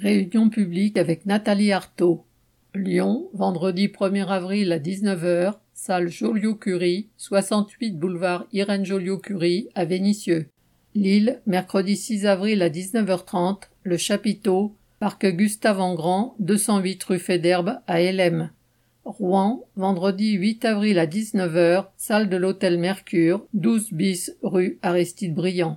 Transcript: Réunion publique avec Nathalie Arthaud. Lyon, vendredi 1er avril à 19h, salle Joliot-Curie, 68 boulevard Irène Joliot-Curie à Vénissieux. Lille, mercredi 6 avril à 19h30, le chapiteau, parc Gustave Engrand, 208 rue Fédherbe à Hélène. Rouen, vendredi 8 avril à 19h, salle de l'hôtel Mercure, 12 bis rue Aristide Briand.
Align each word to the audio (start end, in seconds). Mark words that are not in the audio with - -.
Réunion 0.00 0.48
publique 0.48 0.96
avec 0.96 1.26
Nathalie 1.26 1.72
Arthaud. 1.72 2.24
Lyon, 2.74 3.28
vendredi 3.34 3.88
1er 3.88 4.28
avril 4.28 4.72
à 4.72 4.78
19h, 4.78 5.56
salle 5.74 6.08
Joliot-Curie, 6.08 7.10
68 7.18 7.98
boulevard 7.98 8.46
Irène 8.54 8.86
Joliot-Curie 8.86 9.68
à 9.74 9.84
Vénissieux. 9.84 10.48
Lille, 10.94 11.42
mercredi 11.44 11.98
6 11.98 12.24
avril 12.24 12.62
à 12.62 12.70
19h30, 12.70 13.64
le 13.82 13.98
chapiteau, 13.98 14.74
parc 15.00 15.26
Gustave 15.26 15.80
Engrand, 15.80 16.34
208 16.38 17.04
rue 17.04 17.18
Fédherbe 17.18 17.80
à 17.86 18.00
Hélène. 18.00 18.52
Rouen, 19.04 19.66
vendredi 19.76 20.32
8 20.32 20.64
avril 20.64 20.98
à 20.98 21.06
19h, 21.06 21.88
salle 21.98 22.30
de 22.30 22.38
l'hôtel 22.38 22.78
Mercure, 22.78 23.46
12 23.52 23.92
bis 23.92 24.34
rue 24.42 24.78
Aristide 24.80 25.34
Briand. 25.34 25.68